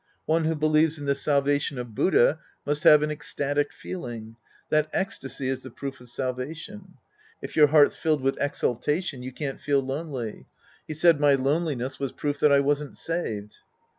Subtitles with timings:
[0.25, 4.35] One who believes in the salvation of Buddha must havd an ecstatic feeling.
[4.69, 6.95] That ecstasy is the proof of salvation.
[7.39, 10.47] If your heart's filled with exultation, you can't feel lonely.
[10.87, 13.59] He said my loneli ness was proof that I wasn't saved.